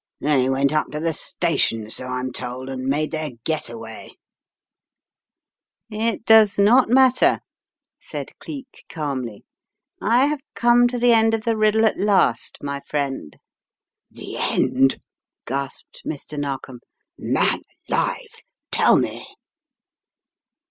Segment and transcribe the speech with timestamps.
[0.19, 4.15] They went up to the station, so I'm told, and made their get away."
[5.91, 7.39] The Trap 263 "It does not matter,"
[7.99, 9.43] said Cleek, calmly.
[10.01, 13.35] "I have come to the end of the riddle at last, my friend/
[14.09, 14.97] 9 "The end!"
[15.45, 16.35] gasped Mr.
[16.39, 16.79] Narkom.
[17.15, 18.41] "Man alive,
[18.71, 19.27] tell me."